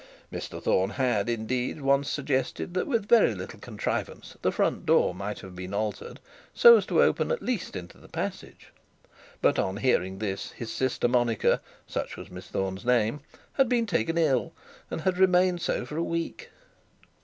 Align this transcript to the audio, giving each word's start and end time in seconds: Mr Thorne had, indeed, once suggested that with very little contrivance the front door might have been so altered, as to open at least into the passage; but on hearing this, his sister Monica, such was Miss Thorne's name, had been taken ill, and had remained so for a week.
Mr 0.33 0.59
Thorne 0.59 0.89
had, 0.89 1.29
indeed, 1.29 1.79
once 1.79 2.09
suggested 2.09 2.73
that 2.73 2.87
with 2.87 3.07
very 3.07 3.35
little 3.35 3.59
contrivance 3.59 4.35
the 4.41 4.51
front 4.51 4.83
door 4.83 5.13
might 5.13 5.41
have 5.41 5.55
been 5.55 5.69
so 5.73 5.77
altered, 5.77 6.19
as 6.65 6.87
to 6.87 7.03
open 7.03 7.31
at 7.31 7.43
least 7.43 7.75
into 7.75 7.99
the 7.99 8.09
passage; 8.09 8.69
but 9.43 9.59
on 9.59 9.77
hearing 9.77 10.17
this, 10.17 10.53
his 10.53 10.73
sister 10.73 11.07
Monica, 11.07 11.61
such 11.85 12.17
was 12.17 12.31
Miss 12.31 12.47
Thorne's 12.47 12.83
name, 12.83 13.19
had 13.53 13.69
been 13.69 13.85
taken 13.85 14.17
ill, 14.17 14.53
and 14.89 15.01
had 15.01 15.19
remained 15.19 15.61
so 15.61 15.85
for 15.85 15.97
a 15.97 16.03
week. 16.03 16.49